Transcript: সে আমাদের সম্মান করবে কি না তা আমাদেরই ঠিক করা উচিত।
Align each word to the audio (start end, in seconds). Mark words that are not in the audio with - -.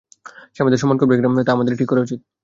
সে 0.53 0.59
আমাদের 0.63 0.79
সম্মান 0.81 0.97
করবে 0.99 1.13
কি 1.15 1.21
না 1.23 1.45
তা 1.47 1.51
আমাদেরই 1.53 1.79
ঠিক 1.79 1.89
করা 1.89 2.05
উচিত। 2.05 2.19